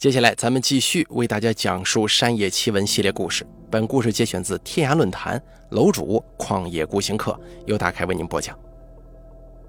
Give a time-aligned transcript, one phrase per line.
[0.00, 3.46] 接下来，咱们继续为大家讲述山野奇闻系列故事。
[3.70, 5.38] 本故事节选自天涯论坛
[5.72, 8.58] 楼主旷野孤行客，由大开为您播讲。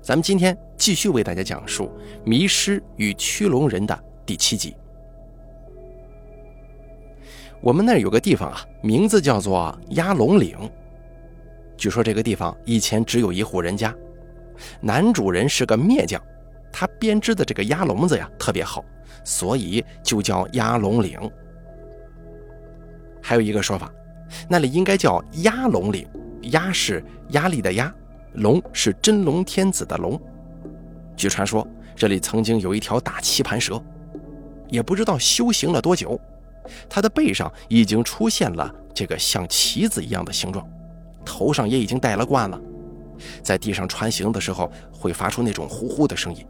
[0.02, 1.88] 咱们今天继续为大家讲述
[2.24, 4.74] 《迷失与驱龙人》的第七集。
[7.60, 10.58] 我们那儿有个地方啊，名字叫做鸭龙岭。
[11.76, 13.94] 据说这个地方以前只有一户人家，
[14.80, 16.24] 男主人是个篾匠，
[16.72, 18.84] 他编织的这个鸭笼子呀特别好。
[19.24, 21.20] 所以就叫鸭龙岭。
[23.22, 23.92] 还有一个说法，
[24.50, 26.08] 那里应该叫鸭龙岭。
[26.46, 27.94] 鸭是压力的鸭，
[28.34, 30.20] 龙是真龙天子的龙。
[31.16, 33.80] 据传说，这里曾经有一条大棋盘蛇，
[34.70, 36.20] 也不知道修行了多久，
[36.90, 40.68] 它的背上已经出现了这个像棋子一样的形状，
[41.24, 42.60] 头上也已经戴了冠了，
[43.44, 46.44] 在地上穿行的时候会发出那种呼呼的声音。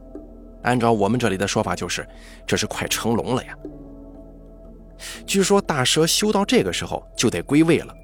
[0.63, 2.07] 按照我们这里的说法，就是
[2.45, 3.57] 这是快成龙了呀。
[5.25, 7.95] 据说大蛇修到这个时候就得归位了。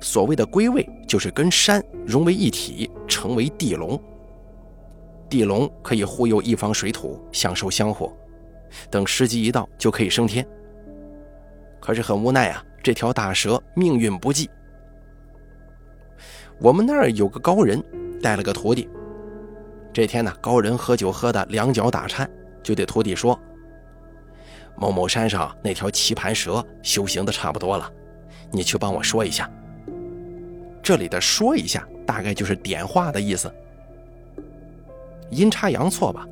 [0.00, 4.00] 所谓的归位，就是跟山融为一体，成为地龙。
[5.28, 8.10] 地龙可以护佑一方水土，享受香火，
[8.90, 10.46] 等时机一到就可以升天。
[11.80, 14.48] 可是很无奈啊，这条大蛇命运不济。
[16.58, 17.82] 我们那儿有个高人，
[18.22, 18.88] 带了个徒弟。
[19.94, 22.28] 这天呢，高人喝酒喝的两脚打颤，
[22.64, 23.38] 就对徒弟说
[24.74, 27.88] ：“某某山上那条棋盘蛇修行的差不多了，
[28.50, 29.48] 你去帮我说一下。”
[30.82, 33.48] 这里的“说一下”大概就是点化的意思。
[35.30, 36.26] 阴差阳错吧，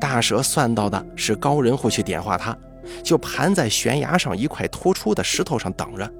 [0.00, 2.58] 大蛇算到的是高人会去点化他，
[3.04, 6.12] 就盘在悬崖上一块突出的石头上等着。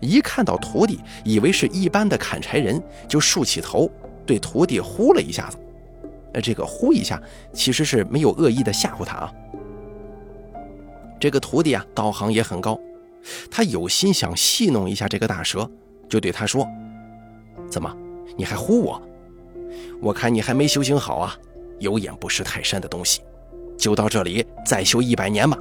[0.00, 3.90] 一看到徒弟，以为是一般的砍柴人，就竖起头。
[4.30, 5.58] 对徒弟呼了一下子，
[6.34, 7.20] 呃，这个呼一下
[7.52, 9.32] 其实是没有恶意的吓唬他啊。
[11.18, 12.78] 这个徒弟啊，道行也很高，
[13.50, 15.68] 他有心想戏弄一下这个大蛇，
[16.08, 16.64] 就对他说
[17.68, 17.92] ：“怎么，
[18.36, 19.02] 你还呼我？
[20.00, 21.36] 我看你还没修行好啊，
[21.80, 23.22] 有眼不识泰山的东西，
[23.76, 25.58] 就到这里再修一百年吧。”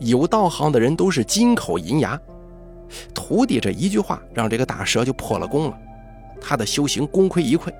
[0.00, 2.18] 有道行的人都是金口银牙，
[3.12, 5.78] 徒弟这一句话让这个大蛇就破了功了。
[6.40, 7.72] 他的修行功亏一篑，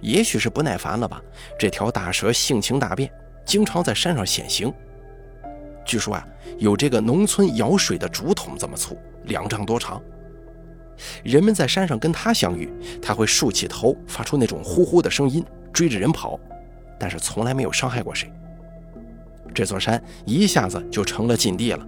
[0.00, 1.22] 也许是不耐烦了吧。
[1.58, 3.10] 这条大蛇性情大变，
[3.44, 4.72] 经常在山上显形。
[5.84, 6.26] 据说啊，
[6.58, 10.00] 有这个农村舀水的竹筒这么粗，两丈多长。
[11.24, 16.38] 人们在山上跟他相遇，他会竖起头，发出那种呼呼的声音，追着人跑，
[16.98, 18.30] 但是从来没有伤害过谁。
[19.52, 21.86] 这座山一下子就成了禁地了。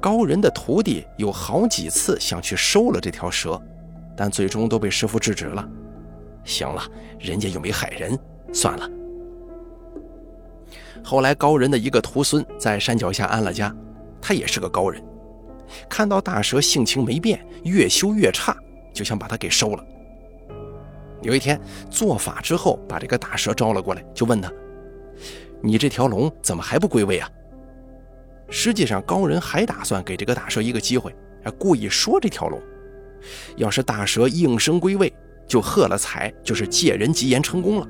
[0.00, 3.60] 高人的徒弟有好几次想去收了这条蛇，
[4.16, 5.68] 但最终都被师傅制止了。
[6.44, 6.82] 行了，
[7.18, 8.18] 人家又没害人，
[8.52, 8.88] 算了。
[11.04, 13.74] 后来高人的一个徒孙在山脚下安了家，
[14.20, 15.02] 他也是个高人，
[15.88, 18.56] 看到大蛇性情没变，越修越差，
[18.92, 19.84] 就想把他给收了。
[21.22, 24.52] 有一天做法之后，把这个大蛇招了过来，就问他
[25.62, 27.30] ：“你这条龙怎么还不归位啊？”
[28.54, 32.60] 实际上，高人还打算给这个大蛇一个机会，还故意说这条龙，
[33.56, 35.10] 要是大蛇应声归位，
[35.48, 37.88] 就贺了彩，就是借人吉言成功了。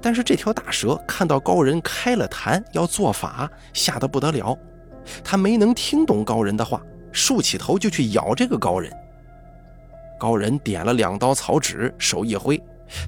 [0.00, 4.58] 但是这条大蛇看到高人开了坛要做法，吓得不得了，
[5.22, 8.90] 他没能听懂高人的话，竖起头就去咬这个高人。
[10.18, 12.58] 高人点了两刀草纸，手一挥，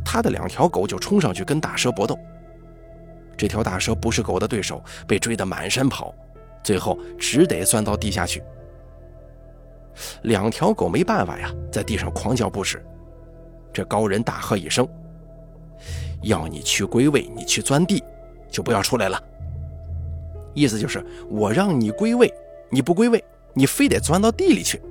[0.04, 2.18] 他的两条狗就冲上去跟大蛇搏斗。
[3.38, 6.12] 这条大蛇不是狗的对手，被追得满山跑，
[6.62, 8.42] 最后只得钻到地下去。
[10.22, 12.84] 两条狗没办法呀，在地上狂叫不止。
[13.72, 14.86] 这高人大喝一声
[16.22, 18.02] ：“要你去归位，你去钻地，
[18.50, 19.22] 就不要出来了。”
[20.52, 22.32] 意思就是我让你归位，
[22.70, 23.22] 你不归位，
[23.54, 24.82] 你非得钻到地里去。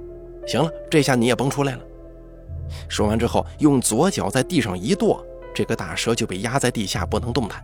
[0.48, 1.84] 行了，这下你也甭出来了。
[2.88, 5.22] 说完之后，用左脚在地上一跺，
[5.54, 7.62] 这个大蛇就被压在地下，不能动弹。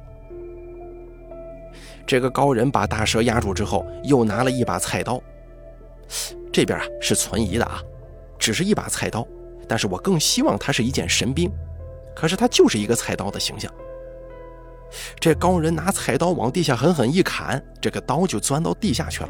[2.06, 5.22] 这个高人把大蛇压住之后，又拿了一把菜刀。
[6.52, 7.82] 这边啊是存疑的啊，
[8.38, 9.26] 只是一把菜刀，
[9.68, 11.52] 但是我更希望它是一件神兵。
[12.16, 13.74] 可是它就是一个菜刀的形象。
[15.20, 19.30] 这高人拿菜刀往地下狠狠一砍，这个刀就钻到地下去了。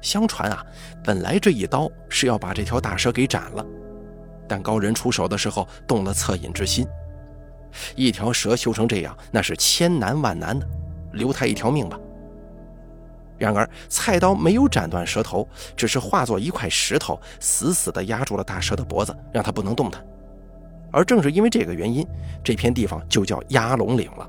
[0.00, 0.64] 相传啊，
[1.04, 3.66] 本来这一刀是要把这条大蛇给斩了，
[4.48, 6.86] 但高人出手的时候动了恻隐之心。
[7.94, 10.66] 一条蛇修成这样，那是千难万难的。
[11.12, 11.98] 留他一条命吧。
[13.38, 20.02] 然而，菜刀没有斩断蛇头，只是化作一块石头，死死地压住了大蛇的脖子，让他不能动弹。
[20.90, 22.06] 而正是因为这个原因，
[22.42, 24.26] 这片地方就叫压龙岭了。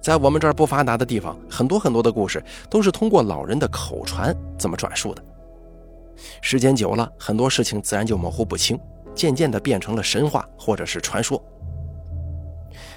[0.00, 5.22] 在我们这儿不发达的地方，很多很多的故事都是通过老人的口传这么转述的。
[6.40, 8.76] 时间久了，很多事情自然就模糊不清，
[9.14, 11.40] 渐渐的变成了神话或者是传说。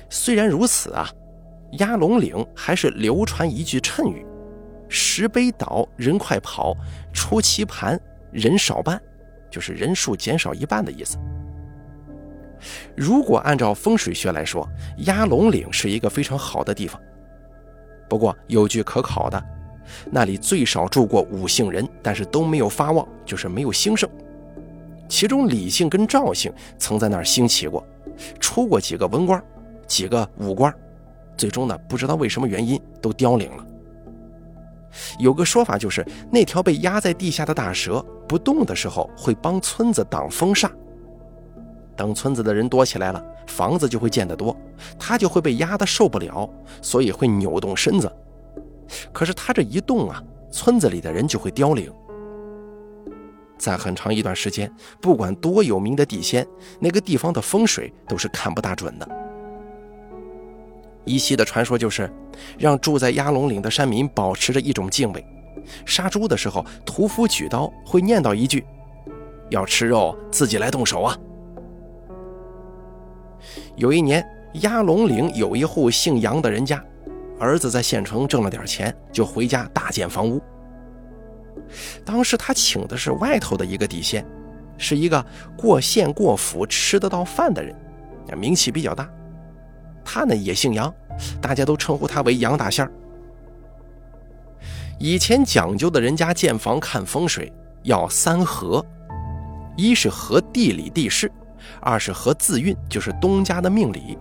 [0.10, 1.08] 虽然如此啊，
[1.78, 4.26] 压龙岭还是流传一句谶语
[4.90, 6.74] ：“石碑倒，人快跑；
[7.14, 8.00] 出棋盘，
[8.32, 9.02] 人少半。”
[9.50, 11.16] 就是人数减少一半的意思。
[12.96, 14.68] 如果按照风水学来说，
[15.06, 17.00] 压龙岭是一个非常好的地方。
[18.10, 19.44] 不过有句可考的，
[20.10, 24.10] 那里最少住过五姓人，但是都没有发旺，就是没有兴盛。
[25.08, 27.86] 其中李姓跟赵姓曾在那儿兴起过，
[28.40, 29.44] 出过几个文官，
[29.86, 30.74] 几个武官，
[31.38, 33.66] 最终呢，不知道为什么原因都凋零了。
[35.18, 40.70] 有个说法就是，那条被压在地下的大蛇不动的时候，会帮村子挡风煞。
[41.96, 44.56] 等村子的人多起来了，房子就会建得多，
[45.00, 46.50] 他就会被压得受不了，
[46.82, 48.12] 所以会扭动身子。
[49.12, 50.22] 可是他这一动啊，
[50.52, 51.92] 村子里的人就会凋零。
[53.58, 54.72] 在很长一段时间，
[55.02, 56.46] 不管多有名的地仙，
[56.80, 59.23] 那个地方的风水都是看不大准的。
[61.06, 62.10] 依稀的传说就是，
[62.58, 65.26] 让住在鸭龙岭的山民保持着一种敬畏，
[65.86, 68.66] 杀猪的时候，屠夫举刀会念叨一句
[69.50, 71.18] ：“要吃肉，自己来动手啊。”
[73.76, 74.26] 有一年，
[74.62, 76.84] 鸭龙岭有一户姓杨的人家，
[77.40, 80.42] 儿子在县城挣了点钱，就回家大建房屋。
[82.06, 84.26] 当时他请的是外头的一个地仙，
[84.78, 85.26] 是一个
[85.58, 87.76] 过县过府吃得到饭的人，
[88.38, 89.10] 名气比较大。
[90.04, 90.94] 他呢也姓杨，
[91.42, 92.92] 大家都称呼他为杨大仙儿。
[95.00, 97.52] 以前讲究的人家建房看风水
[97.84, 98.86] 要三合，
[99.76, 101.32] 一是合地理地势。
[101.80, 104.18] 二是合字运，就是东家的命理；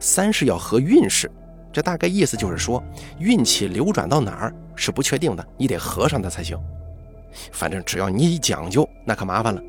[0.00, 1.30] 三是要合运势，
[1.72, 2.82] 这大概意思就是说，
[3.20, 6.58] 运气流转到哪儿是不确定的，你得合上它才行。
[7.52, 9.62] 反正只要你一讲究，那可麻烦了。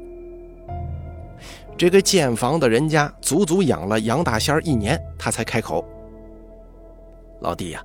[1.81, 5.83] 这个建房的人家足足养了杨大仙一年，他才开口
[7.42, 7.83] ：“老弟呀，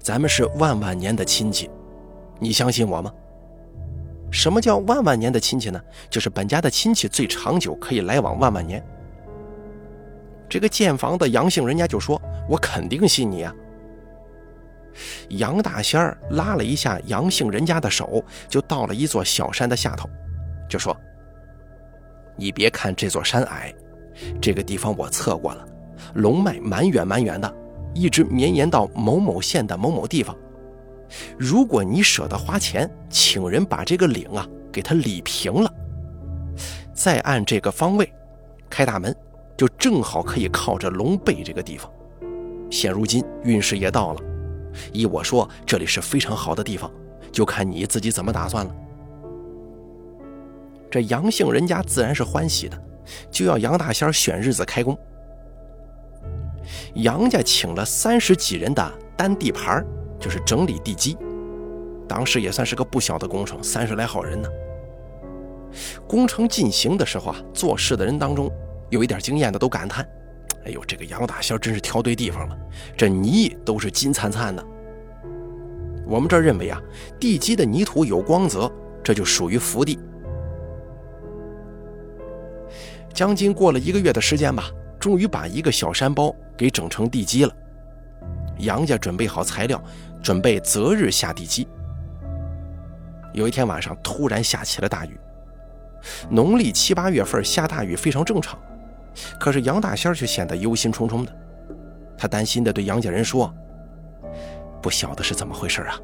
[0.00, 1.70] 咱们是万万年的亲戚，
[2.40, 3.12] 你相信我吗？”
[4.32, 5.78] 什么叫万万年的亲戚呢？
[6.08, 8.82] 就是本家的亲戚最长久，可以来往万万年。
[10.48, 12.18] 这个建房的杨姓人家就说
[12.48, 13.54] ：“我肯定信你啊。”
[15.28, 20.08] 杨大仙儿拉了一下杨姓人家的手，就到了一座小山的下头，
[20.70, 20.96] 就说
[22.36, 23.74] ：“你别看这座山矮，
[24.40, 25.66] 这个地方我测过了，
[26.14, 27.52] 龙脉蛮远蛮远的，
[27.94, 30.36] 一直绵延到某某县的某某地方。”
[31.38, 35.72] 如果你舍得花钱请人把这个岭啊给它理平了，
[36.92, 38.12] 再按这个方位
[38.68, 39.14] 开大门，
[39.56, 41.88] 就正好可以靠着龙背这个地方。
[42.70, 44.20] 现如今运势也到了，
[44.92, 46.90] 依我说，这里是非常好的地方，
[47.30, 48.74] 就看你自己怎么打算了。
[50.96, 52.82] 这杨姓人家自然是欢喜的，
[53.30, 54.98] 就要杨大仙选日子开工。
[56.94, 59.84] 杨家请了三十几人的单地盘
[60.18, 61.14] 就是整理地基，
[62.08, 64.48] 当时也算是个不小的工程，三十来号人呢。
[66.08, 68.50] 工程进行的时候啊，做事的人当中
[68.88, 70.02] 有一点经验的都感叹
[70.64, 72.56] ：“哎呦，这个杨大仙真是挑对地方了，
[72.96, 74.64] 这泥都是金灿灿的。”
[76.08, 76.80] 我们这儿认为啊，
[77.20, 78.72] 地基的泥土有光泽，
[79.04, 79.98] 这就属于福地。
[83.16, 84.70] 将近过了一个月的时间吧，
[85.00, 87.52] 终于把一个小山包给整成地基了。
[88.58, 89.82] 杨家准备好材料。
[90.22, 91.68] 准备择日下地基。
[93.32, 95.16] 有一天晚上，突然下起了大雨。
[96.28, 98.58] 农历七八月份下大雨非常正常，
[99.38, 101.32] 可是杨大仙却显得忧心忡忡的。
[102.18, 103.54] 他担心的对杨家人说
[104.82, 105.94] ：“不晓得是怎么回事啊，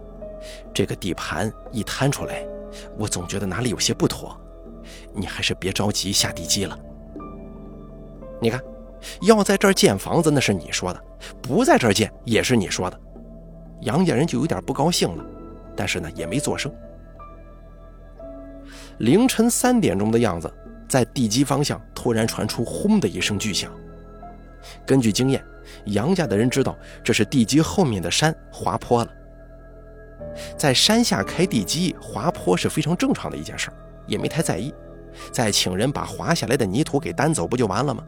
[0.72, 2.46] 这个地盘一摊出来，
[2.96, 4.40] 我总觉得哪里有些不妥。
[5.12, 6.78] 你还是别着急下地基了。
[8.42, 8.60] 你看，
[9.20, 11.00] 要在这儿建房子那是你说的，
[11.40, 13.00] 不在这儿建也是你说的。”
[13.82, 15.24] 杨家人就有点不高兴了，
[15.76, 16.72] 但是呢也没作声。
[18.98, 20.52] 凌晨三点钟的样子，
[20.88, 23.72] 在地基方向突然传出“轰”的一声巨响。
[24.84, 25.44] 根据经验，
[25.86, 29.10] 杨家的人知道这是地基后面的山滑坡了。
[30.56, 33.70] 在山下开地基滑坡是非常正常的一件事
[34.06, 34.72] 也没太在意，
[35.32, 38.04] 再请人把滑下来的泥土给担走不就完了吗？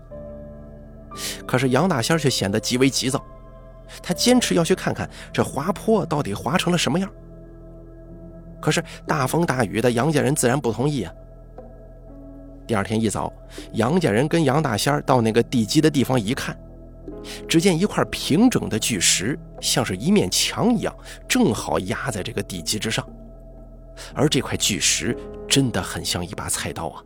[1.47, 3.25] 可是杨大仙却显得极为急躁。
[4.03, 7.11] 他坚持要去看看这滑坡到底滑成了什么样。
[8.61, 11.13] 可是大风大雨的杨家人自然不同意啊。
[12.67, 13.31] 第二天一早，
[13.75, 16.57] 杨家人跟杨大仙到那个地基的地方一看，
[17.47, 20.97] 只见一块平整的巨石，像是一面墙一样，
[21.29, 23.07] 正好压在这个地基之上。
[24.15, 25.15] 而这块巨石
[25.47, 27.05] 真的很像一把菜刀啊，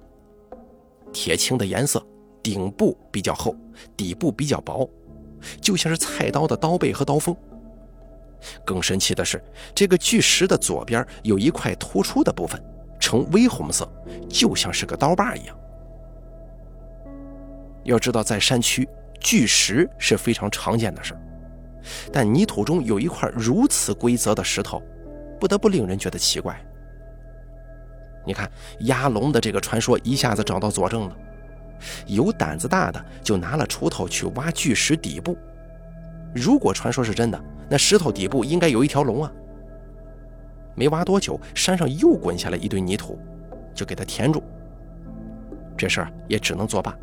[1.12, 2.00] 铁青的颜色，
[2.42, 3.54] 顶部比较厚，
[3.96, 4.88] 底部比较薄，
[5.60, 7.36] 就像是菜刀的刀背和刀锋。
[8.64, 9.42] 更神奇的是，
[9.74, 12.62] 这个巨石的左边有一块突出的部分。
[13.00, 13.88] 呈微红色，
[14.28, 15.56] 就像是个刀把一样。
[17.84, 18.86] 要知道，在山区，
[19.20, 21.16] 巨石是非常常见的事
[22.12, 24.82] 但泥土中有一块如此规则的石头，
[25.38, 26.60] 不得不令人觉得奇怪。
[28.26, 31.16] 你看，压龙的这个传说一下子找到佐证了。
[32.06, 35.36] 有胆子大的就拿了锄头去挖巨石底部，
[36.34, 39.32] 如果传说是真的，那石头底部应该有一条龙啊。
[40.74, 43.18] 没挖多久，山上又滚下来一堆泥土，
[43.74, 44.42] 就给他填住。
[45.76, 46.96] 这事儿也只能作罢，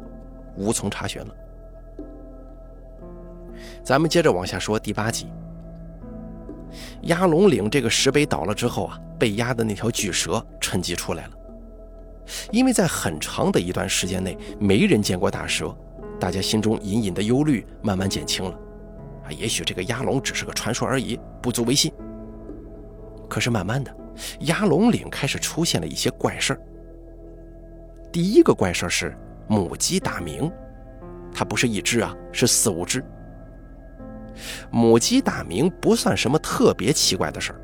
[0.56, 1.36] 无从查询了。
[3.84, 5.28] 咱们接着往下说第八集。
[7.04, 11.32] 压龙岭这个石碑倒了之后啊，被压的那条巨蛇趁机出来了。
[12.52, 15.76] 因为在很长的一段时间内没人见过大蛇，
[16.20, 18.52] 大家心中隐隐的忧虑慢慢减轻了。
[19.24, 21.92] 啊，也许这个压龙只是个传说而已，不足为信。
[23.28, 23.96] 可是慢慢的，
[24.42, 26.62] 鸭龙岭开始出现了一些怪事儿。
[28.12, 29.18] 第一个怪事是
[29.48, 30.52] 母鸡打鸣，
[31.34, 33.04] 它不是一只啊，是四五只。
[34.70, 37.60] 母鸡打鸣不算什么特别奇怪的事儿，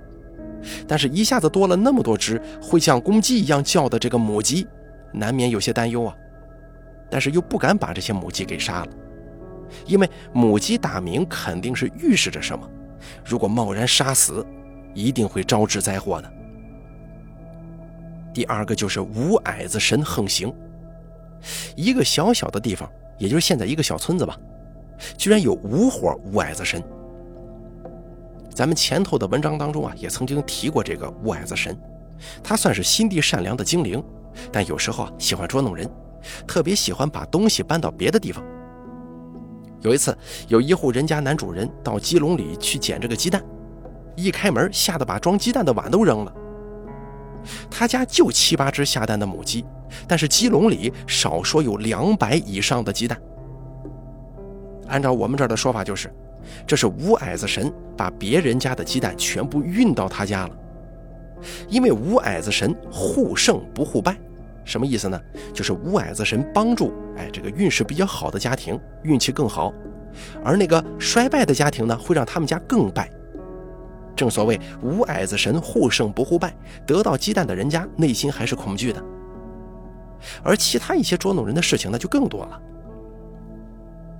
[0.87, 4.67] 但是一下子多了那么多只会像公鸡一样叫的这个母鸡，
[5.13, 6.15] 难免有些担忧啊。
[7.09, 8.87] 但是又不敢把这些母鸡给杀了，
[9.85, 12.69] 因为母鸡打鸣肯定是预示着什么，
[13.25, 14.45] 如果贸然杀死。
[14.93, 16.33] 一定会招致灾祸的。
[18.33, 20.53] 第二个就是无矮子神横行，
[21.77, 24.37] 一个小小的地方，也就是现在一个小村子吧，
[25.17, 26.83] 居然有五伙无矮子神。
[28.53, 31.77] 咱们前头的文章当中啊，也曾经提过这个无矮子神，
[32.43, 34.03] 他算是心地善良的精灵，
[34.51, 35.89] 但有时候啊喜欢捉弄人，
[36.45, 38.43] 特别喜欢把东西搬到别的地方。
[39.81, 40.15] 有一次，
[40.47, 43.41] 有一户人家男主人到鸡笼里去捡这个鸡蛋。
[44.15, 46.33] 一开门，吓得把装鸡蛋的碗都扔了。
[47.71, 49.65] 他家就七八只下蛋的母鸡，
[50.07, 53.19] 但是鸡笼里少说有两百以上的鸡蛋。
[54.87, 56.13] 按照我们这儿的说法，就是
[56.65, 60.57] 这是无矮子神把别人家的鸡蛋全部运到他家了。
[61.67, 64.15] 因为无矮子神护胜不护败，
[64.63, 65.19] 什么意思呢？
[65.53, 69.73] 就是无矮子神帮助哎这个运势比较好的家庭运气更好，
[70.43, 73.09] 而那个衰败的家庭呢，会让他们家更败。
[74.15, 76.53] 正所谓无矮子神护胜不护败，
[76.85, 79.03] 得到鸡蛋的人家内心还是恐惧的。
[80.43, 82.61] 而其他一些捉弄人的事情呢，就更多了。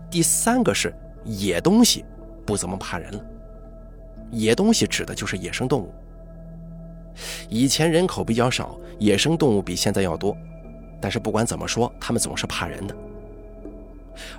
[0.10, 0.92] 第三个是
[1.24, 2.04] 野东西
[2.46, 3.26] 不怎么怕人了。
[4.32, 5.94] 野东西指的就是野生动物。
[7.50, 10.36] 以前人口比较少，野生动物比现在要多，
[11.02, 12.96] 但是不管怎么说，他们总是怕人的。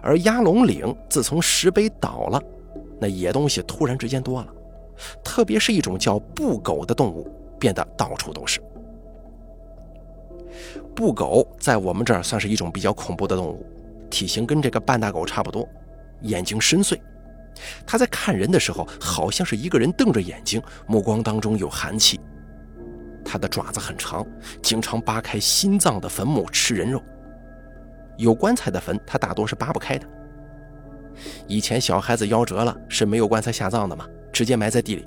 [0.01, 2.43] 而鸭龙岭自从石碑倒了，
[2.99, 4.49] 那野东西突然之间多了。
[5.23, 8.63] 特别是一种叫布狗的动物，变得到处都是。
[10.95, 13.67] 布狗在我们这儿算是一种比较恐怖的动物，
[14.09, 15.69] 体型跟这个半大狗差不多，
[16.23, 16.99] 眼睛深邃。
[17.87, 22.19] 他在看人的时候，好像是一个人瞪着眼睛，目光当中有寒气。
[23.25, 24.27] 他的爪子很长，
[24.63, 27.01] 经常扒开心脏的坟墓吃人肉。
[28.17, 30.07] 有棺材的坟，他大多是扒不开的。
[31.47, 34.07] 以前小孩子夭折了，是没有棺材下葬的嘛？
[34.33, 35.07] 直接埋在地里，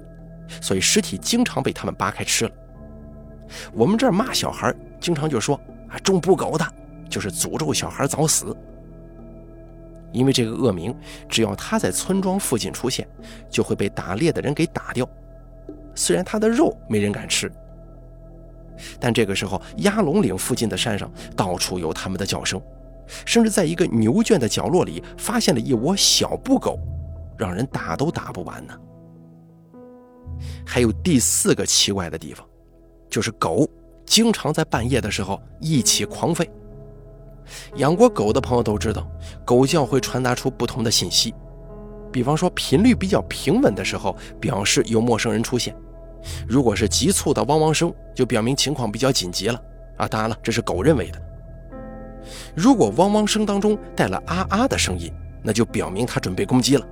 [0.61, 2.51] 所以尸体经常被他们扒开吃了。
[3.73, 6.65] 我们这儿骂小孩，经常就说啊，种不狗的，
[7.09, 8.55] 就是诅咒小孩早死。
[10.15, 10.95] 因为这个恶名，
[11.27, 13.07] 只要他在村庄附近出现，
[13.49, 15.07] 就会被打猎的人给打掉。
[15.93, 17.51] 虽然他的肉没人敢吃，
[18.99, 22.61] 但这个时候，鸭龙岭附近的山上到处有他们的叫声，
[23.25, 26.79] 甚至在一个牛圈的角落里发现了一窝小布狗，
[27.37, 28.73] 让人打都打不完呢。
[30.65, 32.45] 还有第四个奇怪的地方，
[33.09, 33.67] 就是狗
[34.05, 36.47] 经常在半夜的时候一起狂吠。
[37.75, 39.07] 养过狗的朋友都知道，
[39.43, 41.33] 狗叫会传达出不同的信息。
[42.11, 45.73] 比方说，频率比较平稳的时候，表示有陌生人出现；
[46.47, 49.61] 如果是急促的汪汪声，就表明情况比较紧急了。
[49.97, 51.21] 啊，当然了，这是狗认为的。
[52.55, 55.11] 如果汪汪声当中带了啊啊的声音，
[55.43, 56.87] 那就表明它准备攻击了。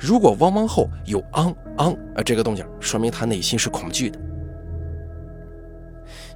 [0.00, 4.18] 如果汪汪后有昂昂啊这个动静，说明它内心是恐惧的。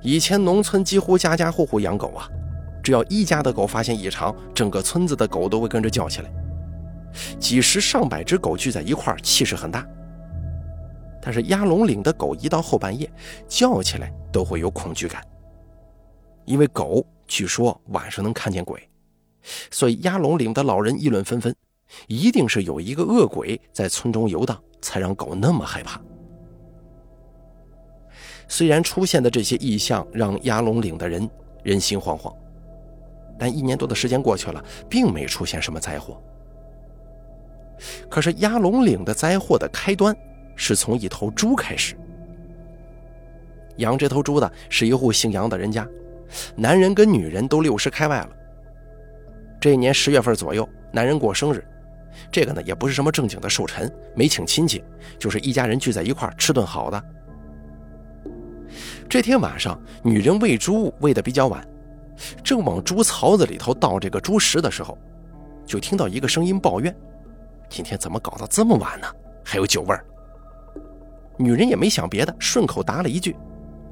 [0.03, 2.29] 以前农村几乎家家户户养狗啊，
[2.83, 6.33] 只要一家的狗发现异常，整个村子的狗都会跟着叫起来。
[7.39, 9.87] 几十上百只狗聚在一块，气势很大。
[11.21, 13.09] 但是鸭龙岭的狗一到后半夜
[13.47, 15.23] 叫起来，都会有恐惧感，
[16.45, 18.89] 因为狗据说晚上能看见鬼，
[19.71, 21.55] 所以鸭龙岭的老人议论纷纷，
[22.09, 26.01] 一定是有一个恶鬼在村中游荡，才让狗那么害怕。
[28.49, 31.31] 虽然出现的这些异象让鸭龙岭的人
[31.63, 32.35] 人心惶惶，
[33.39, 36.21] 但一年多的时间过去了，并没出现什么灾祸。
[38.09, 40.17] 可是鸭龙岭的灾祸的开端，
[40.55, 41.97] 是从一头猪开始。
[43.79, 45.89] 养这头猪的是一户姓杨的人家，
[46.55, 48.31] 男人跟女人都六十开外了。
[49.61, 51.65] 这一年十月份左右，男人过生日，
[52.31, 54.85] 这个呢也不是什么正经的寿辰，没请亲戚，
[55.19, 57.05] 就是一家人聚在一块吃顿好的。
[59.09, 61.67] 这天晚上，女人喂猪喂得比较晚，
[62.43, 64.97] 正往猪槽子里头倒这个猪食的时候，
[65.67, 66.95] 就听到一个声音抱怨。
[67.69, 69.07] 今天怎么搞到这么晚呢？
[69.45, 70.05] 还有酒味儿。
[71.39, 73.35] 女人也没想别的，顺口答了一句：“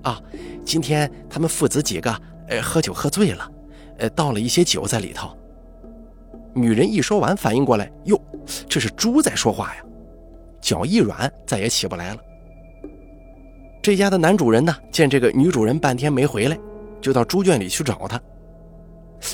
[0.03, 0.21] 啊，
[0.65, 2.15] 今天他们父子几个，
[2.49, 3.51] 呃，喝酒喝醉了，
[3.99, 5.35] 呃，倒了一些酒在里头。”
[6.53, 8.21] 女人一说完，反应过来，哟，
[8.69, 9.83] 这是猪在说话呀，
[10.61, 12.21] 脚一软，再也起不来了。
[13.83, 16.59] 这家的男主人呢，见这个女主人半天没回来，
[17.01, 18.21] 就到猪圈里去找她。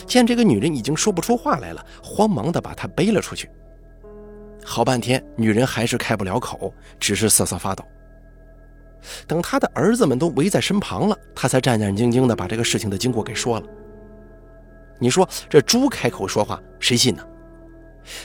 [0.07, 3.49] 见这个女人已经说不出话来了，慌忙的把她背了出去。
[4.65, 7.85] 好半天，女人还是开不了口，只是瑟瑟发抖。
[9.29, 13.67] 等他的儿子们都围在身旁了，他才战战兢兢的把这个事情的经过给说了。
[14.99, 17.23] 你说这猪开口说话，谁信呢？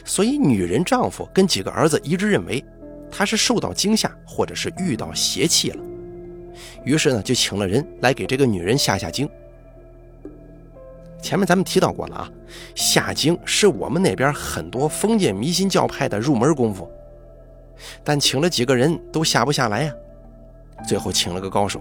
[0.04, 2.64] 所以女人丈夫跟几个儿子一致认为，
[3.12, 5.84] 他是受到惊吓，或者是遇到邪气了。
[6.84, 9.30] 于是呢，就请了人来给这个女人下下经。
[11.22, 12.32] 前面咱们提到过了啊，
[12.74, 16.90] 下经是我们那边很多封建迷信教派的入门功夫，
[18.04, 19.94] 但请了几个人都下不下来呀。
[20.88, 21.80] 最后请了个高手，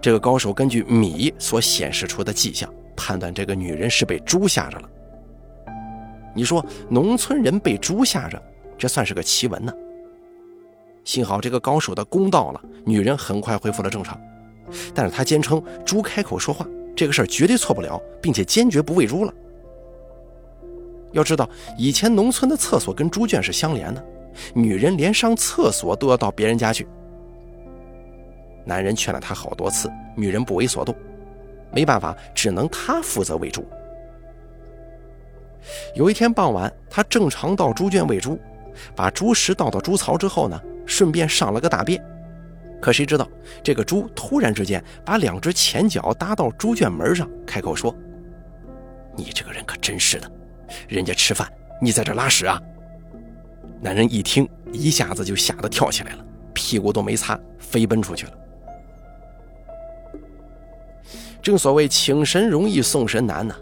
[0.00, 4.88] 这个高手根据米所显示出的迹象，判断这个女人是被猪吓着了。
[6.34, 8.42] 你说农村人被猪吓着，
[8.76, 9.72] 这算是个奇闻呢。
[11.04, 14.20] 幸好这个高手的功到了，女人很快恢复了正常，
[14.94, 16.66] 但是他坚称猪开口说话。
[16.96, 19.32] 这个事儿绝对错不了，并且坚决不喂猪了。
[21.12, 24.04] 要知道，以前农村的厕所跟猪圈是相连的，
[24.54, 26.86] 女人连上厕所都要到别人家去。
[28.64, 30.94] 男人劝了她好多次，女人不为所动，
[31.72, 33.64] 没办法，只能他负责喂猪。
[35.94, 38.38] 有一天傍晚，他正常到猪圈喂猪，
[38.94, 42.04] 把猪食倒到猪槽之后呢，顺便上了个大便。
[42.82, 43.28] 可谁知道，
[43.62, 47.94] 这个猪突然之间把两只前脚搭到猪圈门上，开口说
[49.14, 50.30] ：“你这个人可真是的，
[50.88, 51.46] 人家吃饭，
[51.80, 52.60] 你在这拉屎啊！”
[53.80, 58.32] 男人一听，一下子就吓得跳起来了，屁股都没擦，飞奔出去了。
[61.40, 63.54] 正所谓请神容易送神难呢，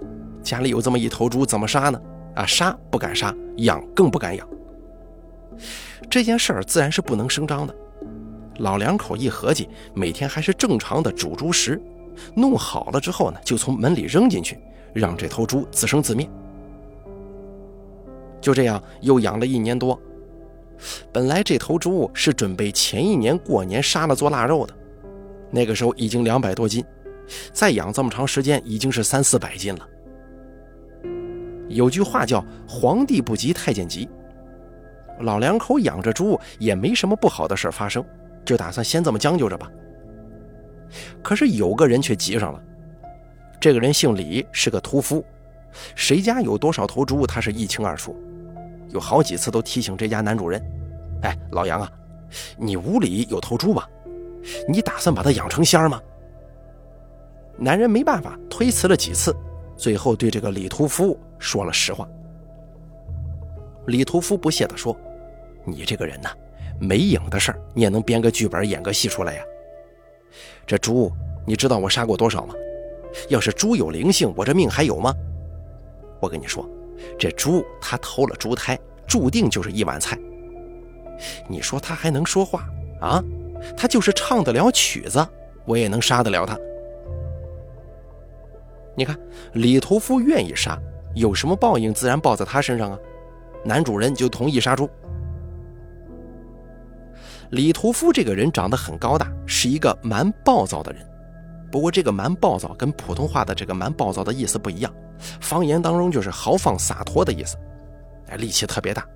[0.42, 2.00] 家里有这么一头猪，怎么杀呢？
[2.36, 4.48] 啊，杀不敢杀，养更不敢养。
[6.10, 7.74] 这件事儿自然是不能声张的。
[8.58, 11.80] 老两口一合计，每天还是正常的煮猪食，
[12.34, 14.58] 弄好了之后呢，就从门里扔进去，
[14.92, 16.28] 让这头猪自生自灭。
[18.40, 20.00] 就这样又养了一年多。
[21.12, 24.74] 本来这头猪是准备前一年过年杀了做腊肉的，
[25.50, 26.84] 那个时候已经两百多斤，
[27.52, 29.88] 再养这么长时间已经是三四百斤了。
[31.68, 34.08] 有句话叫“皇帝不急太监急”，
[35.20, 38.04] 老两口养着猪也没什么不好的事发生。
[38.44, 39.70] 就打算先这么将就着吧。
[41.22, 42.62] 可是有个人却急上了，
[43.60, 45.22] 这个人姓李，是个屠夫，
[45.94, 48.16] 谁家有多少头猪，他是一清二楚。
[48.88, 50.64] 有好几次都提醒这家男主人
[51.20, 51.92] ：“哎，老杨啊，
[52.56, 53.86] 你屋里有头猪吧？
[54.66, 56.00] 你打算把它养成仙儿吗？”
[57.58, 59.36] 男人没办法，推辞了几次，
[59.76, 62.08] 最后对这个李屠夫说了实话。
[63.88, 64.96] 李屠夫不屑地说
[65.70, 66.30] ：“你这个人呐。”
[66.80, 69.42] 没影的事儿，你也能编个剧本演个戏出来呀？
[70.64, 71.10] 这猪，
[71.44, 72.54] 你知道我杀过多少吗？
[73.28, 75.12] 要是猪有灵性，我这命还有吗？
[76.20, 76.68] 我跟你说，
[77.18, 78.78] 这猪它偷了猪胎，
[79.08, 80.16] 注定就是一碗菜。
[81.48, 82.68] 你说它还能说话
[83.00, 83.20] 啊？
[83.76, 85.26] 它就是唱得了曲子，
[85.64, 86.56] 我也能杀得了它。
[88.94, 89.18] 你看，
[89.54, 90.78] 李屠夫愿意杀，
[91.16, 92.98] 有什么报应，自然报在他身上啊。
[93.64, 94.88] 男主人就同意杀猪。
[97.50, 101.02] 李屠夫这个人长得很高大，是一个蛮暴躁的人。
[101.70, 104.92] 不过这个蛮暴躁跟普通话的这个蛮暴躁的意思不一样，
[105.40, 107.56] 方言当中就是豪放洒脱的意思，
[108.28, 109.06] 哎，力气特别大。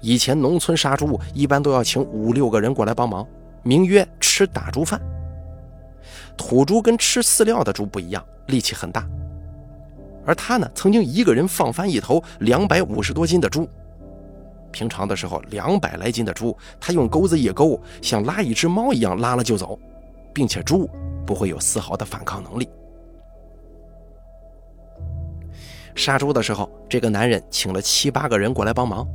[0.00, 3.26] 以前农村杀猪一般都要请五六个人过来帮忙，
[3.62, 5.00] 名曰吃打猪饭。
[6.36, 9.06] 土猪跟吃饲料的猪不一样，力气很大。
[10.26, 13.68] 而他呢，曾经一个人放翻一头两百五十多斤的猪。
[14.72, 19.78] 平常的时候，两百来斤的猪，他用钩子一勾，像拉一只猫一样拉了就走，
[20.32, 20.88] 并且猪
[21.26, 22.68] 不会有丝毫的反抗能力。
[25.94, 29.06] 杀猪的时候，这个男人请了七八个人过来帮忙，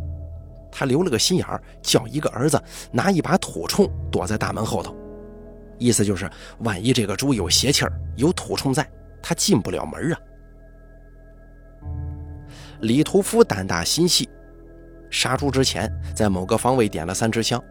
[0.72, 4.94] 他留了个心眼儿，叫一个儿子拿一把土铳躲在大门后头，
[5.78, 8.88] 意思就是万一这个猪有邪气儿，有土铳在，
[9.24, 10.20] 他进不了门啊。
[12.82, 14.30] 李屠夫胆大心细。
[15.10, 17.62] 杀猪之前，在某个方位点了三支香。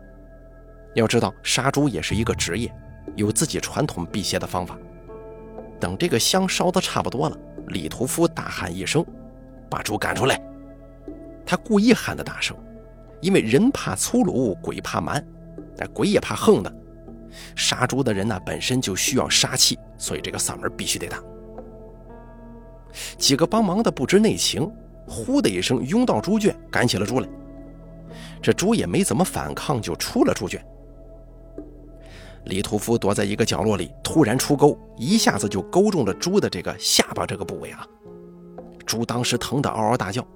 [0.95, 2.73] 要知道，杀猪也是一个职业，
[3.17, 4.79] 有自己传统辟邪的方法。
[5.81, 7.37] 等这个香烧得差不多了，
[7.69, 9.05] 李屠夫大喊一声
[9.69, 10.41] ：“把猪赶出来！”
[11.45, 12.57] 他故意喊的大声，
[13.21, 15.23] 因为人怕粗鲁，鬼怕蛮，
[15.77, 16.73] 那，鬼也怕横的。
[17.57, 21.21] 杀猪的人呢，本身就需要杀气，所以这个嗓门必须得大。
[23.19, 24.71] 几个帮忙的不知内情。
[25.07, 27.29] 呼的一声，拥到猪圈，赶起了猪来。
[28.43, 30.65] 这猪也没怎么反抗，就出了猪圈。
[32.45, 37.87] 李屠夫躲在一个角落里，突然出钩，一下子就勾中了猪的这个下巴这个部位啊！
[38.85, 40.27] 猪当时疼得嗷嗷大叫。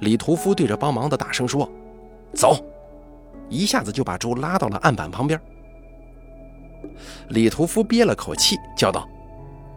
[0.00, 1.68] 李屠夫对着帮忙的大声说
[2.34, 2.56] ：“走！”
[3.50, 5.40] 一下子就把猪拉到了案板旁边。
[7.30, 9.08] 李屠夫憋了口气，叫道：“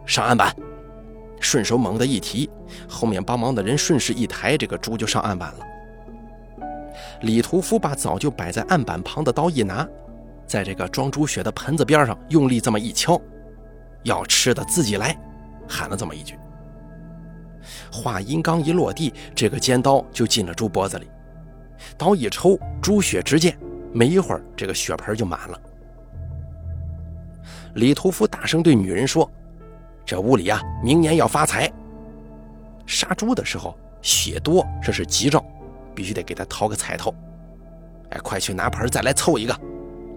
[0.06, 0.54] 上案板！”
[1.44, 2.48] 顺手猛地一提，
[2.88, 5.58] 后面帮忙的人顺势一抬，这个猪就上案板了。
[7.20, 9.86] 李屠夫把早就摆在案板旁的刀一拿，
[10.46, 13.20] 在这个装猪血的盆子边上用力这么一敲，
[14.04, 15.16] 要吃的自己来，
[15.68, 16.34] 喊了这么一句。
[17.92, 21.06] 话音刚一落地，这个尖刀就进了猪脖子里，
[21.98, 23.56] 刀一抽，猪血直溅，
[23.92, 25.60] 没一会儿，这个血盆就满了。
[27.74, 29.30] 李屠夫大声对女人说。
[30.06, 31.70] 这屋里啊，明年要发财。
[32.86, 35.44] 杀猪的时候血多，这是吉兆，
[35.94, 37.14] 必须得给他掏个彩头。
[38.10, 39.58] 哎，快去拿盆再来凑一个，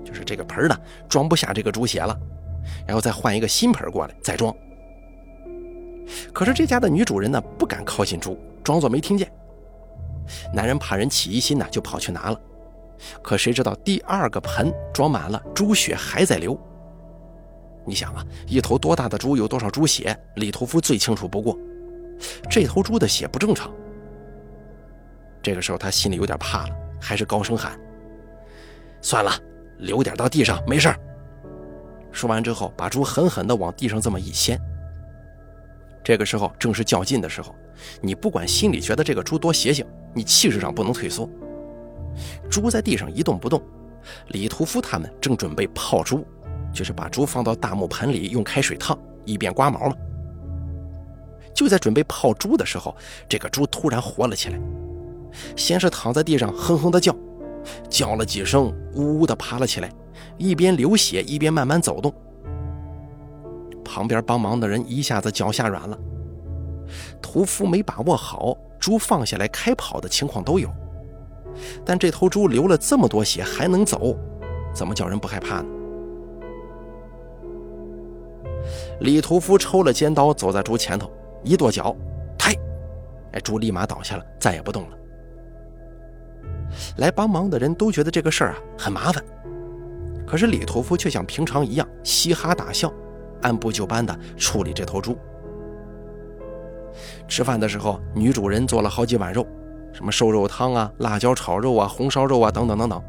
[0.04, 2.17] 就是这个盆呢装不下这个猪血了，
[2.86, 4.54] 然后再换一个新盆过来再装。
[6.34, 9.32] 可是这家的女主人呢不敢靠近猪，装作没听见。
[10.54, 12.41] 男人怕人起疑心呢，就跑去拿了。
[13.21, 16.60] 可谁知道第二个盆装满了，猪血还在流。
[17.88, 20.15] 你想啊，一头多大的猪有多少猪血？
[20.36, 21.58] 李屠夫最清楚不过。
[22.50, 23.71] 这头猪的血不正常。
[25.41, 27.80] 这个时候他心里有点怕了，还是高声喊
[29.02, 29.32] ：“算了，
[29.78, 30.93] 留点到地上，没事
[32.12, 34.60] 说完之后，把猪狠狠地往地上这么一掀。
[36.04, 37.56] 这个时候正是较劲的时候，
[38.02, 41.30] 你不管心里觉得这个猪多邪性，你气势上不能退缩。
[42.50, 43.62] 猪在地上一动不动，
[44.30, 46.26] 李屠夫他们正准备泡猪。
[46.78, 49.96] 就是把猪放到大木盆里，用开水烫，以便刮毛嘛。
[51.52, 52.96] 就在准备泡猪的时候，
[53.28, 54.60] 这个猪突然活了起来，
[55.56, 57.16] 先是躺在地上哼哼的叫，
[57.90, 59.90] 叫了几声，呜呜的爬了起来，
[60.38, 62.13] 一边流血一边慢慢走动。
[63.84, 65.98] 旁边帮忙的人一下子脚下软了，
[67.20, 70.70] 屠夫没把握好，猪放下来开跑的情况都有。
[71.84, 74.16] 但这头猪流了这么多血还能走，
[74.76, 75.66] 怎么叫人不害怕呢？
[79.00, 81.12] 李屠夫抽了尖刀，走在猪前头，
[81.44, 81.96] 一跺脚，
[82.38, 82.54] 抬，
[83.34, 84.98] 哎，猪立马倒下了，再也不动了。
[86.98, 89.24] 来帮忙的人都觉得这个事儿啊很麻烦，
[90.26, 92.92] 可是李屠夫却像平常一样嘻哈大笑，
[93.42, 95.18] 按部就班的处理这头猪。
[97.28, 99.46] 吃饭的时候，女主人做了好几碗肉，
[99.94, 103.04] 什么瘦肉汤啊、辣椒炒肉啊、红烧肉啊等等等等，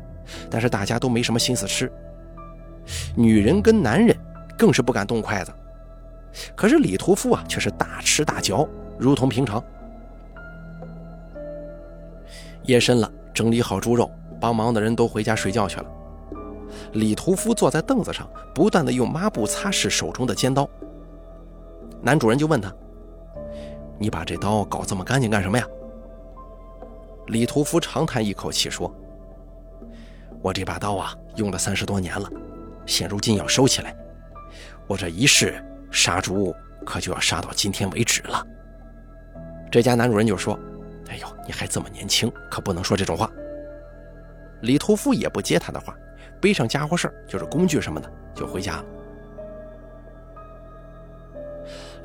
[0.51, 1.90] 但是大家都没什么心思吃。
[3.16, 4.14] 女人跟男人
[4.59, 5.53] 更是不敢动筷子。
[6.55, 9.62] 可是李屠夫啊，却是大吃大嚼，如同平常。
[12.64, 15.87] 夜深了，整理好猪肉，帮忙的人都回家睡觉去了。
[16.92, 20.68] 李屠夫坐在凳子上，不断的用抹布擦拭手中的尖刀。
[22.03, 22.72] 男主人就问他
[23.98, 25.66] ：“你把这刀搞这么干净干什么呀？”
[27.29, 28.94] 李屠夫长叹一口气说
[30.40, 32.31] ：“我这把刀啊，用了三十多年了，
[32.87, 33.96] 现如今要收起来，
[34.87, 38.46] 我这一世……”杀猪可就要杀到今天为止了。
[39.70, 40.59] 这家男主人就说
[41.09, 43.31] ：“哎呦，你还这么年轻，可不能说这种话。”
[44.62, 45.94] 李屠夫也不接他的话，
[46.40, 48.85] 背上家伙事就是工具什么的，就回家了。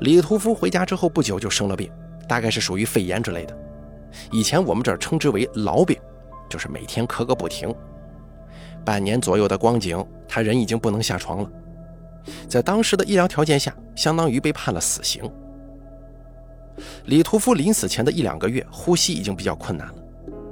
[0.00, 1.90] 李屠夫回家之后不久就生了病，
[2.28, 3.56] 大概是属于肺炎之类的。
[4.30, 5.98] 以前我们这儿称之为痨病，
[6.48, 7.74] 就是每天咳个不停。
[8.84, 11.50] 半年左右的光景，他人已经不能下床了。
[12.48, 15.30] 在当时的医疗条件下，相当于被判了死刑。
[17.06, 19.94] 李屠夫临死前的一两个月，呼吸已经比较困难了，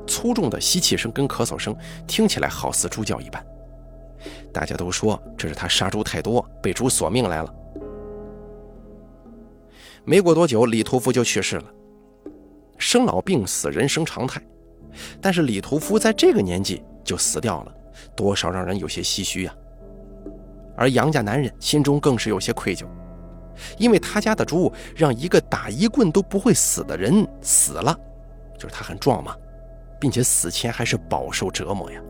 [0.06, 3.44] 粗重的吸气声跟咳嗽声听起来好似猪叫一般。
[4.52, 7.54] 大家都说这是他杀猪太多，被猪索命来了。
[10.04, 11.64] 没过多久，李屠夫就去世了。
[12.78, 14.42] 生老病死，人生常态，
[15.20, 17.74] 但是李屠夫在这个年纪就死掉了，
[18.16, 19.54] 多少让人有些唏嘘呀。
[20.76, 22.86] 而杨家男人心中更是有些愧疚，
[23.78, 27.96] 因为他家的猪让一个打一棍都不会死的人死了，
[28.58, 29.36] 就是他很壮嘛，
[30.00, 32.00] 并且死前还是饱受折磨呀。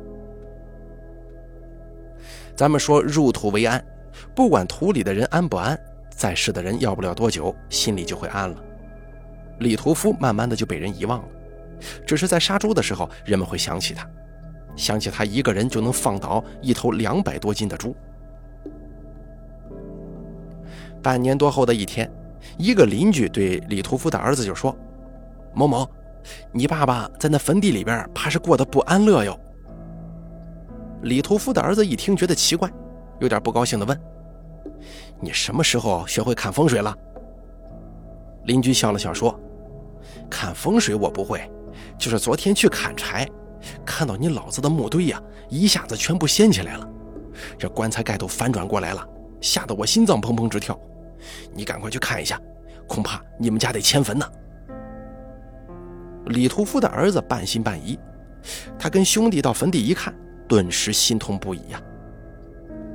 [2.54, 3.84] 咱们说入土为安，
[4.34, 5.78] 不管土里的人安不安，
[6.10, 8.56] 在世的人要不了多久心里就会安了。
[9.58, 11.28] 李屠夫慢慢的就被人遗忘了，
[12.06, 14.08] 只是在杀猪的时候，人们会想起他，
[14.76, 17.96] 想起他一个人就能放倒一头两百多斤的猪。
[21.02, 22.10] 半年多后的一天，
[22.56, 24.76] 一个邻居对李屠夫的儿子就说
[25.52, 25.88] ：“某某，
[26.52, 29.38] 你爸爸在那坟地里边，怕是过得不安乐哟。”
[31.02, 32.70] 李屠夫的儿子一听，觉得奇怪，
[33.18, 34.00] 有点不高兴地问
[35.20, 36.96] ：“你什么时候学会看风水了？”
[38.46, 39.38] 邻居笑了笑说
[40.30, 41.50] ：“看风水我不会，
[41.98, 43.28] 就是昨天去砍柴，
[43.84, 46.88] 看到你老子的墓堆呀，一下子全部掀起来了，
[47.58, 49.04] 这棺材盖都翻转过来了，
[49.40, 50.78] 吓得我心脏砰砰直跳。”
[51.52, 52.40] 你赶快去看一下，
[52.86, 54.26] 恐怕你们家得迁坟呢。
[56.26, 57.98] 李屠夫的儿子半信半疑，
[58.78, 60.14] 他跟兄弟到坟地一看，
[60.48, 61.82] 顿时心痛不已呀。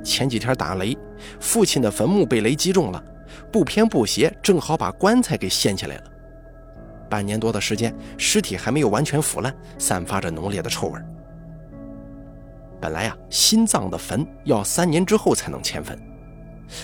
[0.02, 0.96] 前几天打雷，
[1.38, 3.04] 父亲的坟墓被雷击中了，
[3.52, 6.04] 不偏不斜，正好把棺材给掀起来了。
[7.10, 11.00] 半年多的时间，尸体还没有完全腐烂，散发着浓烈的臭味。
[12.80, 15.98] 本来呀，心脏的坟要三年之后才能迁坟。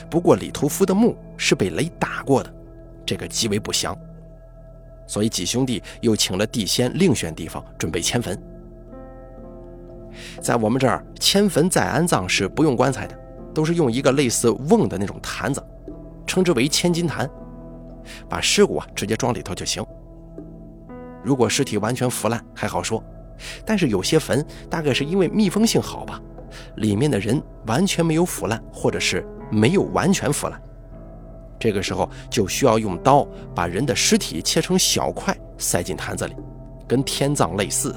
[0.08, 2.54] 不过李屠夫的墓是被雷打过的，
[3.04, 3.96] 这个极为不祥，
[5.06, 8.40] 所以几兄弟又请了地仙另选地方准备迁坟。
[10.40, 13.18] 在我们这儿迁坟再安葬是不用棺材的，
[13.52, 15.62] 都是用一个类似瓮的那种坛子，
[16.26, 17.28] 称之为千金坛，
[18.28, 19.84] 把尸骨啊直接装里头就行。
[21.22, 23.02] 如果尸体完全腐烂还好说，
[23.66, 26.20] 但是有些坟大概是因为密封性好吧，
[26.76, 29.26] 里面的人完全没有腐烂，或者是。
[29.50, 30.60] 没有完全腐烂，
[31.60, 36.34] 这个时候就需要用刀把人的尸体切成小块，塞进坛子里，
[36.88, 37.94] 跟天葬类似。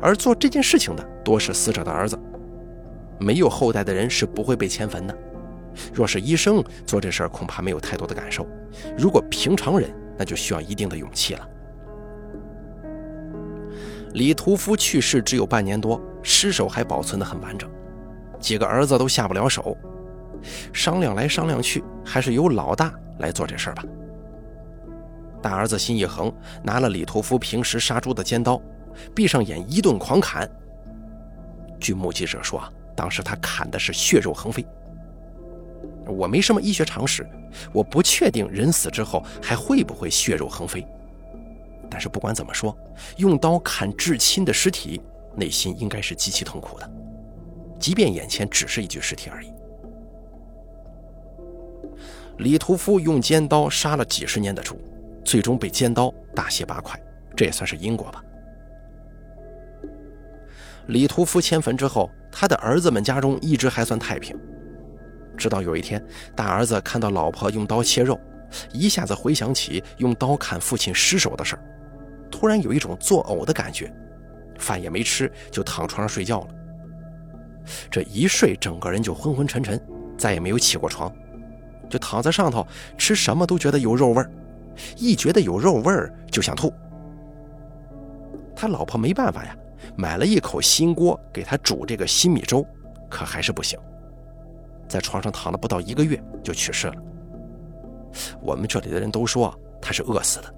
[0.00, 2.16] 而做这件事情的多是死者的儿子，
[3.18, 5.18] 没有后代的人是不会被迁坟的。
[5.92, 8.44] 若是医生做这事儿，恐怕没有太多的感受；
[8.96, 11.48] 如果平常人，那就需要一定的勇气了。
[14.12, 17.70] 李屠夫去世只有半年多，尸首还保存得很完整。
[18.40, 19.76] 几个儿子都下不了手，
[20.72, 23.84] 商量来商量去，还是由老大来做这事儿吧。
[25.42, 28.60] 大儿子心一横，拿了李屠夫平时杀猪的尖刀，
[29.14, 30.50] 闭上眼一顿狂砍。
[31.78, 32.62] 据目击者说，
[32.96, 34.66] 当时他砍的是血肉横飞。
[36.06, 37.26] 我没什么医学常识，
[37.72, 40.84] 我不确定人死之后还会不会血肉横飞。
[41.90, 42.76] 但是不管怎么说，
[43.16, 45.00] 用刀砍至亲的尸体，
[45.34, 46.90] 内心应该是极其痛苦的。
[47.78, 49.52] 即便眼前只是一具尸体而已。
[52.38, 54.80] 李屠夫用尖刀杀了几十年的猪，
[55.24, 56.98] 最终被尖刀大卸八块，
[57.36, 58.24] 这也算是因果吧。
[60.86, 64.38] 李屠夫迁坟之后，他的儿子们家中一直还算太平，
[65.36, 66.02] 直到有一天，
[66.34, 68.18] 大儿子看到老婆用刀切肉，
[68.72, 71.62] 一下子回想起用刀砍父亲尸首的事儿，
[72.30, 73.92] 突然有一种作呕的感觉，
[74.58, 76.48] 饭也没吃，就躺床上睡觉了。
[77.90, 79.80] 这一睡，整个人就昏昏沉沉，
[80.16, 81.12] 再也没有起过床，
[81.88, 82.66] 就躺在上头，
[82.96, 84.30] 吃什么都觉得有肉味儿，
[84.96, 86.72] 一觉得有肉味儿就想吐。
[88.56, 89.56] 他老婆没办法呀，
[89.96, 92.66] 买了一口新锅给他煮这个新米粥，
[93.08, 93.78] 可还是不行，
[94.88, 96.94] 在床上躺了不到一个月就去世了。
[98.42, 100.54] 我们这里的人都说他是饿死的。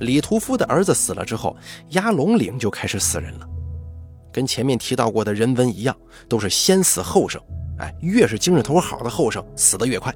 [0.00, 1.56] 李屠夫的儿子死了之后，
[1.90, 3.46] 压龙岭就开始死人了。
[4.32, 5.96] 跟前面提到过的人文一样，
[6.28, 7.40] 都是先死后生。
[7.78, 10.14] 哎，越是精神头好的后生，死得越快。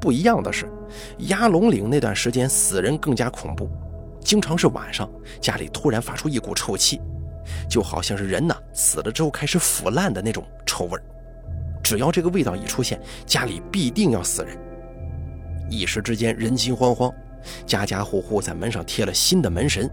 [0.00, 0.70] 不一样的是，
[1.28, 3.68] 压龙岭那段时间死人更加恐怖，
[4.20, 7.00] 经常是晚上家里突然发出一股臭气，
[7.68, 11.00] 就好像是人呐死了之后开始腐烂的那种臭味
[11.82, 14.56] 只要这个味道一出现，家里必定要死人。
[15.70, 17.12] 一时之间人心惶惶，
[17.66, 19.90] 家家户户在门上贴了新的门神，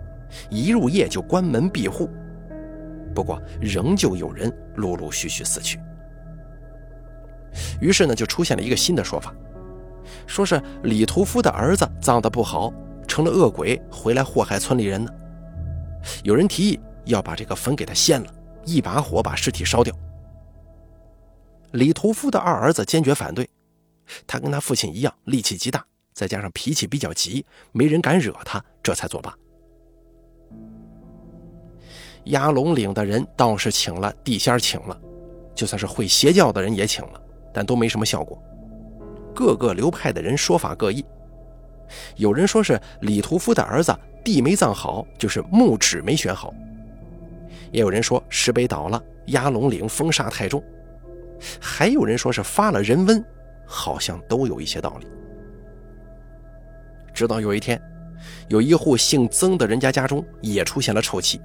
[0.49, 2.09] 一入夜就关门闭户。
[3.13, 5.79] 不过仍旧有人陆陆续续死去。
[7.79, 9.33] 于是呢，就出现了一个新的说法，
[10.27, 12.73] 说是李屠夫的儿子葬得不好，
[13.07, 15.11] 成了恶鬼回来祸害村里人呢。
[16.23, 18.33] 有人提议要把这个坟给他掀了，
[18.65, 19.95] 一把火把尸体烧掉。
[21.71, 23.49] 李屠夫的二儿子坚决反对，
[24.27, 29.37] 他跟他父亲一样力气极大，再加上脾气比较急，没人敢惹他，这才作罢。
[32.27, 34.97] 压龙岭的人倒是请了，地仙请了，
[35.53, 37.21] 就算是会邪教的人也请了。
[37.53, 38.41] 但都没什么效果，
[39.33, 41.05] 各个流派的人说法各异。
[42.15, 46.49] 有人说是李屠夫的儿子地没葬好，就是墓址没选好；
[47.71, 50.61] 也有人说石碑倒了，压龙岭风沙太重；
[51.59, 53.23] 还有人说是发了人瘟，
[53.65, 55.07] 好像都有一些道理。
[57.15, 57.81] 直到有一天，
[58.49, 61.39] 有一户姓曾的人家家中也出现了臭气。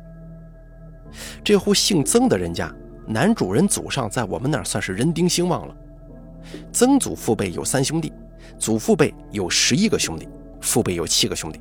[1.45, 2.75] 这户姓曾的人家，
[3.07, 5.75] 男主人祖上在我们那儿算是人丁兴旺了。
[6.73, 8.13] 曾祖父辈有三兄弟，
[8.59, 10.29] 祖父辈有十一个兄弟，
[10.61, 11.61] 父辈有七个兄弟。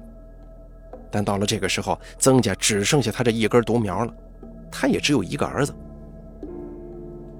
[1.11, 4.13] 但到了这个时候，曾家只剩下他这一根独苗了，
[4.71, 5.73] 他也只有一个儿子。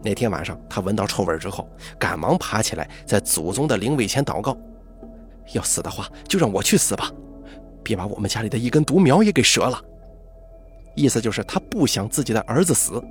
[0.04, 4.58] 那天晚上，他闻到臭味之后，赶忙爬起来，在祖宗的灵位前祷告
[5.54, 7.12] ：“要死的话，就让我去死吧，
[7.84, 9.82] 别把我们家里的一根独苗也给折了。”
[10.96, 13.02] 意思就是他不想自己的儿子死。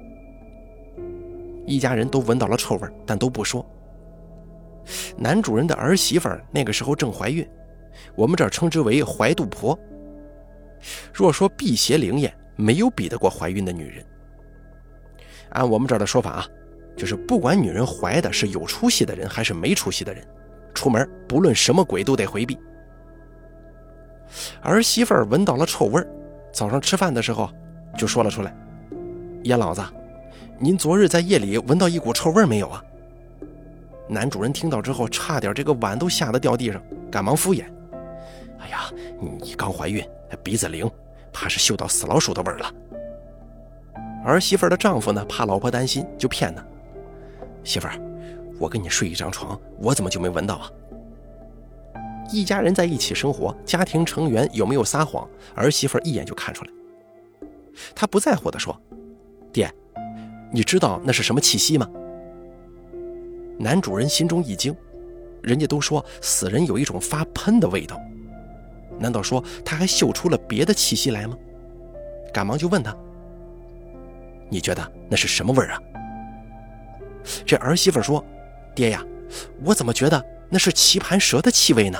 [1.67, 3.65] 一家人都闻到了臭味，但都不说。
[5.17, 7.49] 男主人的儿媳妇那个时候正怀孕，
[8.15, 9.79] 我们这儿称之为怀肚婆。
[11.13, 14.05] 若说辟邪灵验，没有比得过怀孕的女人。
[15.51, 16.47] 按我们这儿的说法啊，
[16.97, 20.27] 就是不管女人怀的是有出息的人还是没出息的人，
[20.79, 22.57] 出门不论什么鬼都得回避。
[24.63, 26.07] 儿媳妇闻到了臭味儿
[26.53, 27.51] 早上吃饭的时候
[27.97, 28.55] 就说了出来
[29.43, 29.83] ：“爷老子，
[30.57, 32.81] 您昨日在夜里闻到一股臭味没有啊？”
[34.09, 37.65] 男主人听到之后，差点这个碗都吓得掉地上，赶忙敷衍
[38.61, 38.89] ：“哎呀，
[39.21, 40.07] 你刚怀孕，
[40.45, 40.89] 鼻子灵，
[41.33, 42.73] 怕是嗅到死老鼠的味儿了。”
[44.25, 46.65] 儿媳妇的丈夫呢，怕老婆担心，就骗她
[47.65, 47.95] ：“媳妇儿，
[48.59, 50.71] 我跟你睡一张床，我怎么就没闻到啊？”
[52.31, 56.71] 一家人在一起生活，家庭成员有没有撒谎，儿媳妇一眼就看出来。
[57.95, 58.79] 她不在乎的说
[59.53, 59.73] ：“爹，
[60.53, 61.89] 你知道那是什么气息吗？”
[63.59, 64.77] 男主人心中一惊，
[65.43, 67.99] 人家都说死人有一种发喷的味道，
[68.99, 71.37] 难道说他还嗅出了别的气息来吗？
[72.33, 72.95] 赶忙就问他
[74.51, 75.81] ：“你觉得那是什么味儿啊？”
[77.47, 78.23] 这儿媳妇说
[78.79, 79.05] ：“爹呀，
[79.65, 81.99] 我怎么觉得那是棋盘蛇的气味呢？”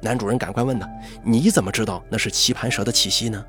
[0.00, 0.88] 男主人赶快问他
[1.24, 3.44] ：“你怎么知道那是棋盘蛇的气息呢？”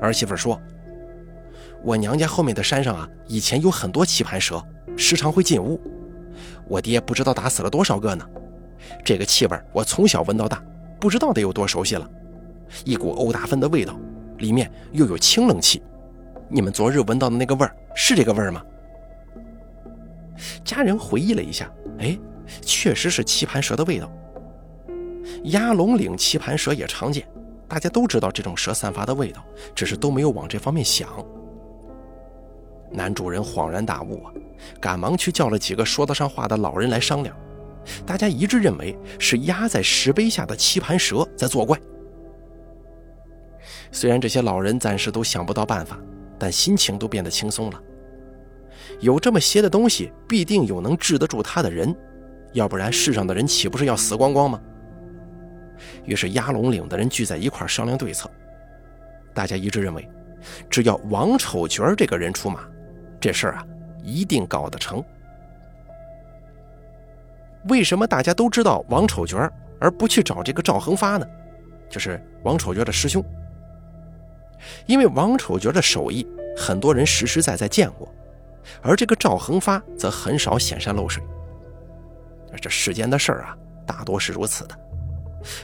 [0.00, 0.58] 儿媳妇说
[1.84, 4.64] ：“我娘家后面的山上啊，以前有很多棋盘蛇。”
[4.96, 5.78] 时常会进屋，
[6.66, 8.26] 我爹不知道打死了多少个呢。
[9.04, 10.64] 这个气味我从小闻到大，
[10.98, 12.10] 不知道得有多熟悉了。
[12.86, 13.94] 一股欧达芬的味道，
[14.38, 15.82] 里面又有清冷气。
[16.48, 18.62] 你们昨日闻到的那个味儿是这个味儿吗？
[20.64, 22.18] 家人回忆了一下，哎，
[22.60, 24.10] 确实是棋盘蛇的味道。
[25.44, 27.26] 鸭龙岭棋盘蛇也常见，
[27.68, 31.08] 大家都知道这种蛇散发的味道，只是都没有往这方面想。
[32.90, 34.32] 男主人恍然大悟啊，
[34.80, 37.34] 赶忙去叫了几个说得上话的老人来商量。
[38.06, 41.78] 大家一致认为是压在石碑下的棋盘蛇在作怪。
[43.90, 45.98] 虽然这些老人暂时都想不到办法，
[46.38, 47.82] 但心情都变得轻松了。
[49.02, 51.94] 有这么邪的东西，必定有能治得住他的人，
[52.52, 54.60] 要不然世上的人岂不是要死光光吗？
[56.04, 58.30] 于是压龙岭的人聚在一块商量对策。
[59.34, 60.08] 大家一致认为，
[60.70, 62.60] 只要王丑角这个人出马。
[63.20, 63.66] 这事儿啊，
[64.04, 65.02] 一定搞得成。
[67.68, 69.50] 为什么大家都知道王丑角，
[69.80, 71.26] 而不去找这个赵恒发呢？
[71.90, 73.24] 就是王丑角的师兄。
[74.86, 76.24] 因为王丑角的手艺，
[76.56, 78.08] 很多人实实在在见过，
[78.80, 81.22] 而这个赵恒发则很少显山露水。
[82.60, 83.56] 这世间的事儿啊，
[83.86, 84.78] 大多是如此的。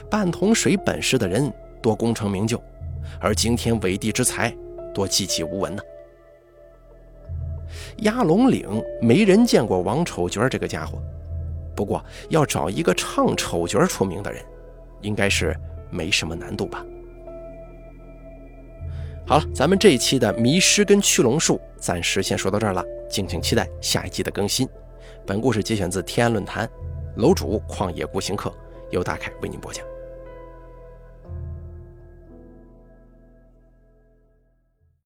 [0.09, 2.61] 半桶水本事的人多功成名就，
[3.21, 4.53] 而惊天伟地之才
[4.93, 5.81] 多寂寂无闻呢。
[7.97, 8.67] 压龙岭
[9.01, 10.97] 没人见过王丑角这个家伙，
[11.75, 14.43] 不过要找一个唱丑角出名的人，
[15.01, 15.55] 应该是
[15.91, 16.83] 没什么难度吧。
[19.29, 24.67] 好了，咱们这一期的迷失跟驱龙术暂时先说到这儿了，敬请期待下一季的更新。
[25.23, 26.67] 本故事节选自天安论坛，
[27.17, 28.51] 楼主旷野孤行客，
[28.89, 29.85] 由大凯为您播讲。